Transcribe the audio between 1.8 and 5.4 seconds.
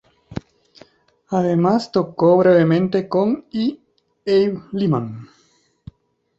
tocó brevemente con y Abe Lyman.